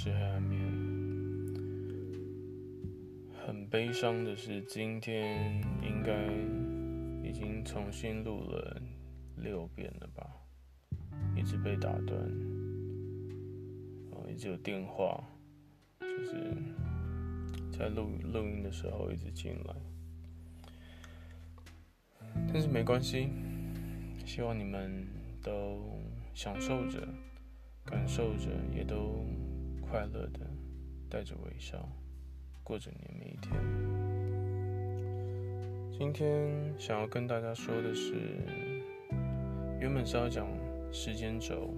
[0.00, 0.60] 是黑暗面。
[3.34, 6.14] 很悲伤的是，今天应该
[7.28, 8.80] 已经重新录了
[9.38, 10.24] 六遍了吧？
[11.34, 12.16] 一直被打断，
[14.08, 15.20] 然后一直有电话，
[15.98, 16.54] 就是
[17.76, 19.74] 在录录音的时候一直进来。
[22.52, 23.30] 但是没关系，
[24.24, 25.08] 希望你们
[25.42, 25.80] 都
[26.34, 27.02] 享受着。
[27.84, 29.26] 感受着，也都
[29.90, 30.40] 快乐的，
[31.08, 31.88] 带着微笑，
[32.62, 33.54] 过着你的每一天。
[35.90, 38.12] 今天想要跟大家说的是，
[39.80, 40.46] 原本是要讲
[40.92, 41.72] 时间轴，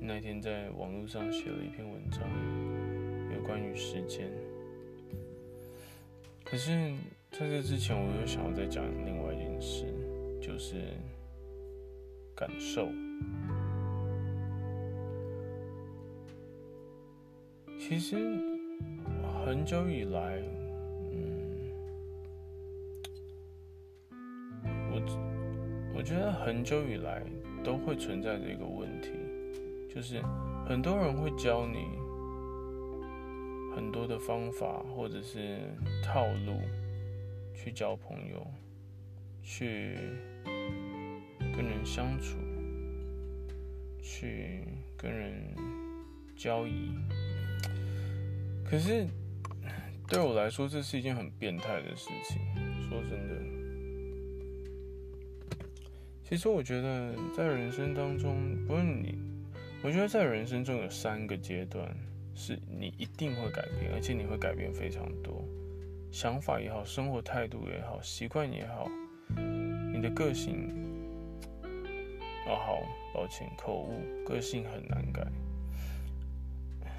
[0.00, 2.22] 那天在网络上写了一篇文章，
[3.34, 4.30] 有关于时间。
[6.42, 6.70] 可是
[7.30, 9.84] 在这之前，我又想要再讲另外一件事，
[10.40, 10.76] 就是
[12.34, 12.88] 感受。
[17.84, 18.16] 其实
[19.44, 20.40] 很久以来，
[21.10, 21.68] 嗯，
[24.92, 25.02] 我
[25.96, 27.20] 我觉得很久以来
[27.64, 29.10] 都会存在着一个问题，
[29.92, 30.22] 就是
[30.64, 31.78] 很多人会教你
[33.74, 35.58] 很多的方法或者是
[36.04, 36.60] 套路
[37.52, 38.46] 去交朋友，
[39.42, 39.96] 去
[41.40, 42.38] 跟人相处，
[44.00, 44.60] 去
[44.96, 45.32] 跟人
[46.36, 46.92] 交易。
[48.72, 49.06] 可是，
[50.08, 52.40] 对我来说，这是一件很变态的事情。
[52.88, 53.36] 说真的，
[56.24, 58.34] 其实我觉得在人生当中，
[58.66, 59.18] 不是你，
[59.84, 61.94] 我觉得在人生中有三个阶段
[62.34, 65.44] 是你一定会改变，而且你会改变非常多，
[66.10, 68.88] 想法也好，生活态度也好，习惯也好，
[69.36, 70.72] 你的个性，
[72.48, 72.80] 哦好，
[73.12, 75.30] 抱歉，口误，个性很难改。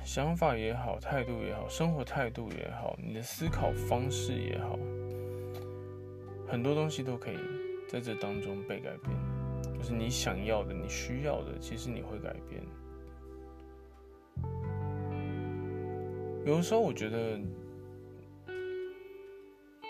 [0.04, 4.78] 想法也好，态度也好，生活态度也好，你的思考方式也好，
[6.48, 7.38] 很多东西都可以
[7.88, 9.18] 在这当中被改变。
[9.78, 12.62] 就是你想要的，你需要的，其实你会改变。
[16.46, 17.40] 有的时候，我觉得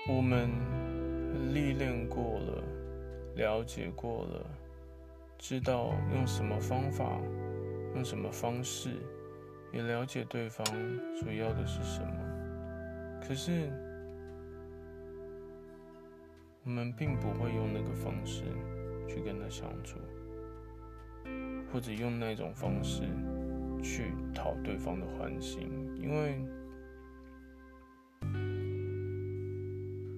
[0.07, 0.49] 我们
[1.53, 2.63] 历练过了，
[3.35, 4.45] 了解过了，
[5.39, 7.19] 知道用什么方法，
[7.95, 8.91] 用什么方式。
[9.73, 10.63] 也了解对方
[11.15, 12.13] 所要的是什么，
[13.27, 13.71] 可是
[16.63, 18.43] 我们并不会用那个方式
[19.07, 19.97] 去跟他相处，
[21.71, 23.01] 或者用那种方式
[23.81, 25.67] 去讨对方的欢心，
[25.97, 26.37] 因为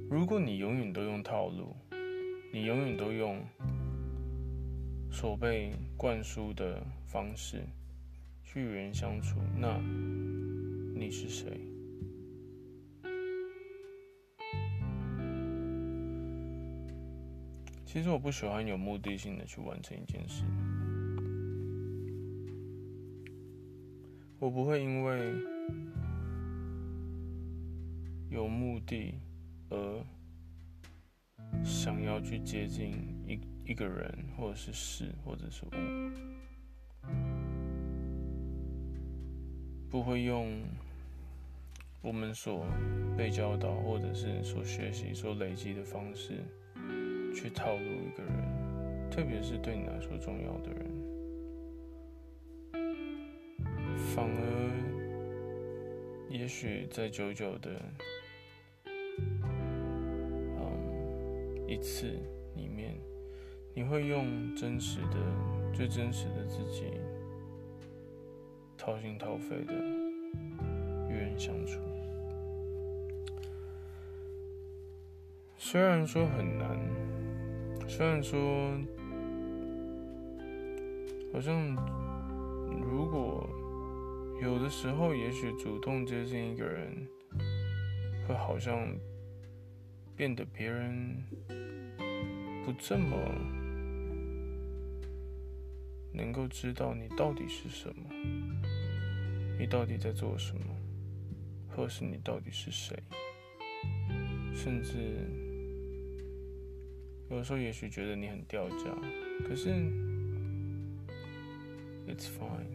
[0.09, 1.73] 如果你永远都用套路，
[2.51, 3.41] 你永远都用
[5.09, 7.65] 所被灌输的方式。
[8.45, 9.77] 去与人相处，那
[10.95, 11.59] 你是谁？
[17.85, 20.43] 其实我不喜欢有目的性的去完成一件事。
[24.37, 25.33] 我不会因为
[28.29, 29.15] 有目的
[29.69, 30.05] 而
[31.63, 32.93] 想要去接近
[33.27, 33.39] 一
[33.71, 36.34] 一个人，或者是事，或者是物。
[39.89, 40.61] 不会用
[42.01, 42.65] 我们所
[43.17, 46.43] 被教导，或者是所学习、所累积的方式
[47.33, 50.85] 去套路一个人，特别是对你来说重要的人，
[54.13, 54.39] 反而
[56.29, 57.81] 也许在久久的
[60.59, 62.19] 嗯一次
[62.55, 62.95] 里面，
[63.73, 65.17] 你会用真实的、
[65.73, 66.83] 最真实的自己。
[68.85, 69.73] 掏心掏肺的
[71.09, 71.79] 与人相处，
[75.57, 76.79] 虽然说很难，
[77.89, 78.77] 虽然说
[81.33, 81.75] 好像
[82.79, 83.49] 如果
[84.39, 87.07] 有的时候，也许主动接近一个人，
[88.27, 88.95] 会好像
[90.15, 91.23] 变得别人
[92.63, 93.17] 不这么
[96.13, 98.11] 能够知道你到底是什么。
[99.57, 100.63] 你到底在做什么？
[101.75, 102.95] 或是你到底是谁？
[104.55, 105.27] 甚至
[107.29, 108.95] 有时候也许觉得你很掉价，
[109.45, 109.69] 可是
[112.07, 112.65] it's fine。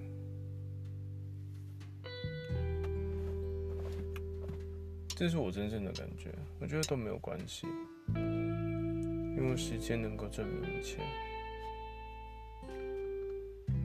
[5.09, 7.67] 这是我真正的感觉，我觉得都没有关系，
[8.15, 10.99] 因为时间能够证明一切。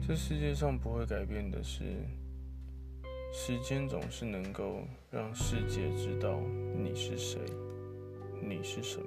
[0.06, 1.84] 这世界上不会改变的是。
[3.38, 4.80] 时间总是能够
[5.10, 6.40] 让世界知道
[6.74, 7.38] 你是谁，
[8.40, 9.06] 你是什么。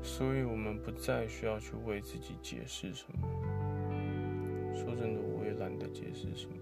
[0.00, 3.28] 所以，我们不再需要去为自己解释什么。
[4.72, 6.54] 说真的，我也懒得解释什么，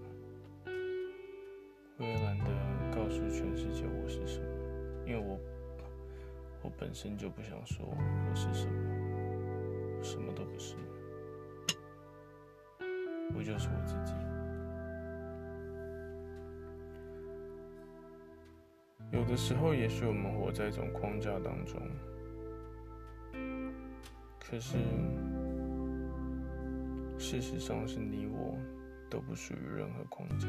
[1.97, 2.45] 我也懒得
[2.95, 4.47] 告诉全世界我是什么，
[5.05, 5.39] 因为我
[6.63, 10.73] 我本身就不想说我是什么，什么都不是，
[13.35, 14.13] 我就是我自己。
[19.11, 21.81] 有的时候，也许我们活在一种框架当中，
[24.39, 24.77] 可是。
[27.17, 28.57] 事实上是你我
[29.07, 30.47] 都不属于任何框架，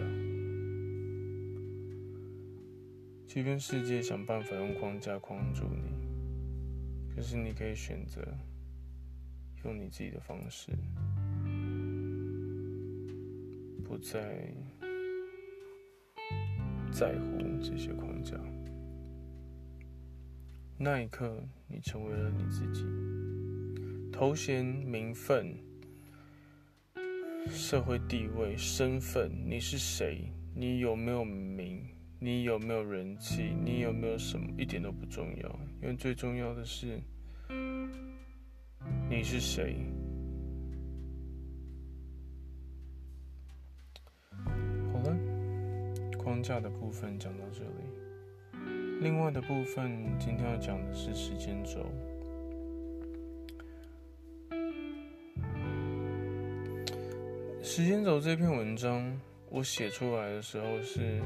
[3.26, 8.26] 即便世界想办法用框架框住你，可是你可以选择
[9.64, 10.72] 用你自己的方式，
[13.92, 14.18] 不再
[16.90, 18.38] 在乎这些框架。
[20.78, 22.86] 那一刻，你成为了你自己，
[24.10, 25.54] 头衔、名分。
[27.50, 30.32] 社会地位、身份，你是谁？
[30.54, 31.86] 你有没有名？
[32.18, 33.54] 你有没有人气？
[33.62, 34.46] 你有没有什么？
[34.56, 36.98] 一点都不重要，因为最重要的是
[39.10, 39.76] 你是谁。
[46.32, 47.84] 框架的部分讲到这里，
[49.02, 51.84] 另外的部分今天要讲的是时间轴。
[57.62, 59.14] 时间轴这篇文章，
[59.50, 61.20] 我写出来的时候是，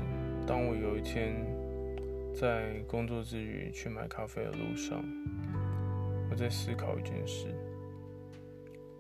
[0.44, 1.37] 当我有一天
[2.35, 5.05] 在工作之余去买咖啡的路上，
[6.29, 7.47] 我在思考一件事，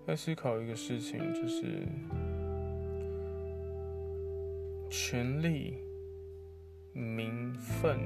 [0.06, 1.84] 在思考一个事情，就是
[4.88, 5.74] 权力、
[6.96, 8.00] 名分，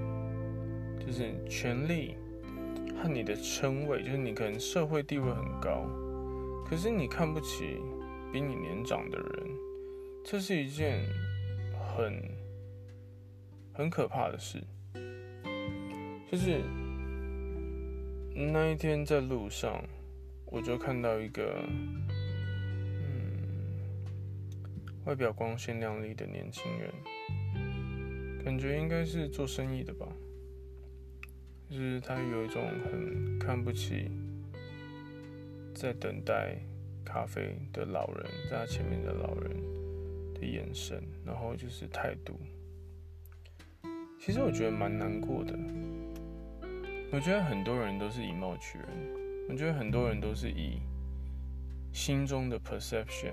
[0.98, 2.16] 就是权力
[3.00, 5.86] 和你的称谓，就是你可能社会地位很高，
[6.66, 7.78] 可是你看不起。
[8.32, 9.28] 比你年长的人，
[10.24, 11.04] 这是一件
[11.74, 12.22] 很
[13.72, 14.62] 很可怕的事。
[16.30, 16.62] 就是
[18.32, 19.82] 那一天在路上，
[20.46, 21.60] 我就看到一个
[23.00, 23.42] 嗯，
[25.06, 26.88] 外表光鲜亮丽的年轻人，
[28.44, 30.06] 感觉应该是做生意的吧。
[31.68, 34.10] 就是他有一种很看不起，
[35.74, 36.56] 在等待。
[37.02, 39.50] 咖啡的老人，在他前面的老人
[40.34, 42.38] 的眼神，然后就是态度。
[44.20, 45.58] 其实我觉得蛮难过的。
[47.10, 48.86] 我觉得很多人都是以貌取人，
[49.48, 50.78] 我觉得很多人都是以
[51.92, 53.32] 心中的 perception，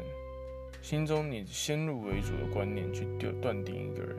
[0.82, 3.06] 心中你先入为主的观念去
[3.40, 4.18] 断定一个人。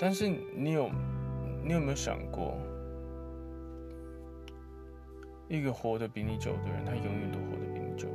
[0.00, 0.90] 但是你有，
[1.64, 2.56] 你有没有想过？
[5.48, 8.08] 一个活得比你久的人，他永远都活得比你久。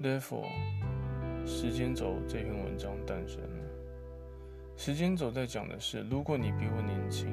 [0.00, 0.46] Therefore，
[1.44, 3.48] 时间轴这篇文章诞生了。
[4.76, 7.28] 时间轴在讲的是，如果你比我年轻，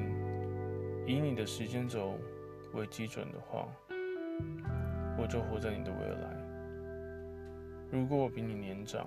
[1.06, 2.18] 以你的时间轴
[2.74, 3.66] 为基准的话，
[5.16, 6.28] 我就活在你的未来；
[7.90, 9.06] 如果我比你年长，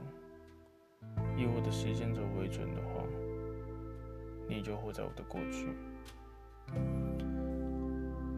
[1.37, 3.03] 以我的时间轴为准的话，
[4.47, 5.67] 你就活在我的过去。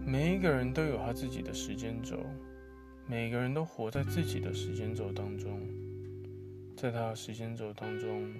[0.05, 2.19] 每一个人都有他自己的时间轴，
[3.07, 5.59] 每个人都活在自己的时间轴当中，
[6.77, 8.31] 在他的时间轴当中，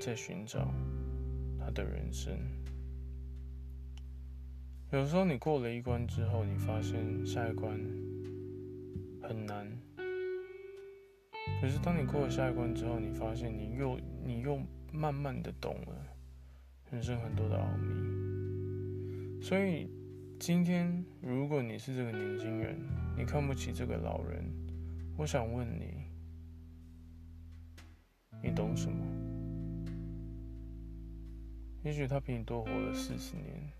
[0.00, 0.72] 在寻找
[1.58, 2.36] 他的人生。
[4.90, 7.78] 有时候你过了一关之后，你发现下一关
[9.22, 9.77] 很难。
[11.60, 14.60] 可是当你过了下一关之后，你发现你又你又
[14.92, 16.06] 慢慢的懂了
[16.90, 19.90] 人生很多的奥秘，所以。
[20.40, 22.78] 今天，如果你是这个年轻人，
[23.16, 24.44] 你看不起这个老人，
[25.16, 26.04] 我想问你，
[28.40, 29.04] 你懂什么？
[31.82, 33.72] 也许他比你多活了四十年，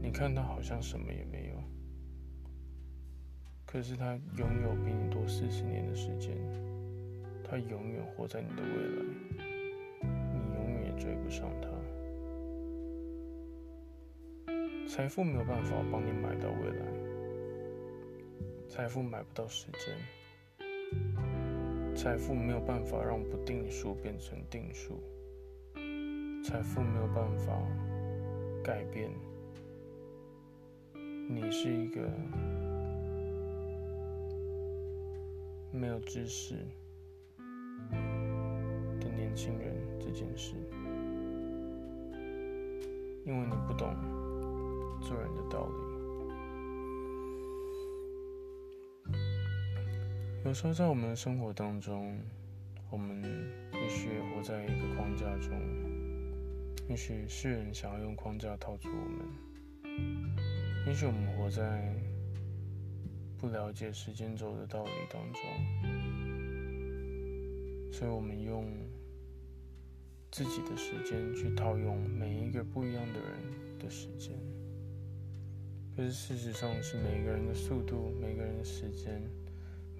[0.00, 1.60] 你看他好像什么也没有，
[3.70, 6.34] 可是他拥有比你多四十年的时间，
[7.44, 9.04] 他永远活在你的未来，
[10.32, 11.68] 你永远也追不上他。
[14.88, 16.86] 财富没有办法帮你买到未来，
[18.70, 19.94] 财富买不到时间，
[21.94, 24.98] 财富没有办法让不定数变成定数，
[26.42, 27.52] 财富没有办法
[28.64, 29.10] 改变
[31.28, 32.10] 你是一个
[35.70, 36.56] 没有知识
[39.00, 40.54] 的年轻人这件事，
[43.24, 43.94] 因为你不懂
[45.00, 45.74] 做人的道理。
[50.44, 52.18] 有时候在我们的生活当中，
[52.90, 53.22] 我们
[53.74, 55.52] 也许活在一个框架中，
[56.88, 59.26] 也许世人想要用框架套住我们，
[60.86, 61.94] 也许我们活在
[63.40, 65.42] 不了解时间轴的道理当中，
[67.92, 68.66] 所以我们用
[70.30, 74.32] 自己的时间去套用每一个不一样的人的时间，
[75.96, 79.22] 可是事实上是每个人的速度，每个人的时间。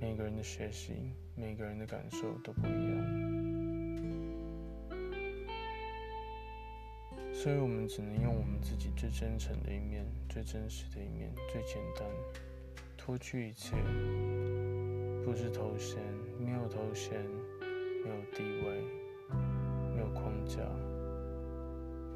[0.01, 0.93] 每个人的学习，
[1.35, 3.05] 每个人的感受都不一样，
[7.35, 12.09] 所以我们只能用我们自己最真诚的一面、最真实的一面、最简单，
[13.09, 13.75] 脱去一切，
[15.25, 15.99] 不是头衔，
[16.39, 17.25] 没有头衔，
[18.05, 18.85] 没有地位，
[19.95, 20.59] 没有框架，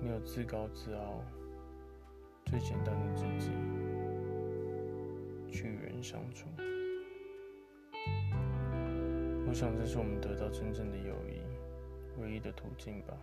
[0.02, 1.24] 没有自高自傲，
[2.44, 3.50] 最简单的自己，
[5.50, 6.46] 去与人相处。
[9.48, 11.40] 我想，这是我们得到真正的友谊
[12.20, 13.16] 唯一的途径吧。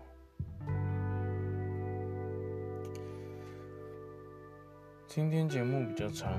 [5.05, 6.33] 今天节目比较长，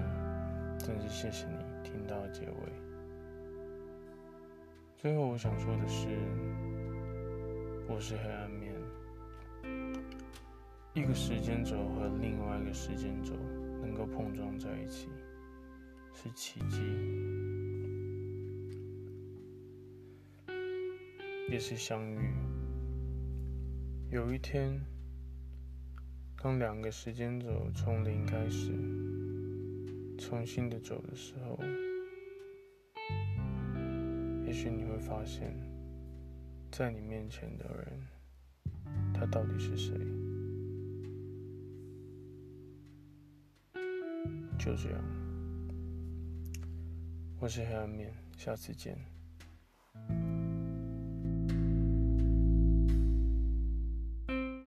[0.90, 1.54] 真是谢谢你
[1.84, 2.72] 听到结尾。
[4.96, 6.08] 最后，我想说的是，
[7.88, 8.74] 我是黑暗面，
[10.92, 13.34] 一个时间轴和另外一个时间轴
[13.80, 15.08] 能够碰撞在一起，
[16.12, 16.80] 是奇迹。
[21.48, 22.34] 也是相遇。
[24.10, 24.84] 有一天，
[26.42, 28.72] 当两个时间轴从零开始，
[30.20, 31.58] 重新的走的时候，
[34.44, 35.56] 也许你会发现，
[36.70, 38.06] 在你面前的人，
[39.14, 39.94] 他到底是谁？
[44.58, 45.02] 就这样，
[47.40, 48.98] 我是黑暗面，下次见。